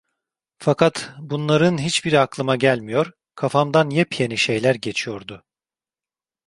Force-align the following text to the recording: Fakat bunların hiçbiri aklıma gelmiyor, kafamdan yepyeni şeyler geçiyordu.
Fakat 0.59 1.09
bunların 1.19 1.77
hiçbiri 1.77 2.19
aklıma 2.19 2.55
gelmiyor, 2.55 3.11
kafamdan 3.35 3.89
yepyeni 3.89 4.37
şeyler 4.37 4.75
geçiyordu. 4.75 5.43